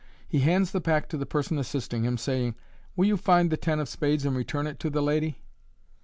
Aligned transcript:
He 0.27 0.39
hands 0.39 0.71
the 0.71 0.81
pack 0.81 1.09
to 1.09 1.17
the 1.19 1.27
person 1.27 1.59
assisting 1.59 2.05
him, 2.05 2.17
saying, 2.17 2.55
* 2.75 2.95
Will 2.95 3.05
you 3.05 3.17
find 3.17 3.51
the 3.51 3.55
ten 3.55 3.79
of 3.79 3.87
spades, 3.87 4.25
and 4.25 4.35
return 4.35 4.65
it 4.65 4.79
to 4.79 4.89
the 4.89 4.99
lady 4.99 5.43